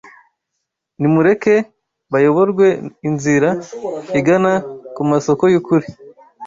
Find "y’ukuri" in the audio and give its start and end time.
5.53-5.87